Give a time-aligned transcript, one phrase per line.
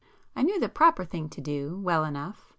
[0.35, 2.49] I knew the proper thing to do, well enough!